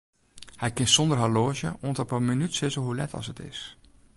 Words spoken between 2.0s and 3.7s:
op 'e minút sizze hoe let as it is.